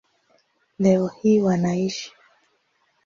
Leo 0.79 1.07
hii 1.07 1.41
wanaishi 1.41 2.11